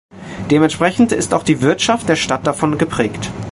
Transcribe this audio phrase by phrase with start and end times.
[0.49, 3.29] Dementsprechend ist auch die Wirtschaft der Stadt davon geprägt.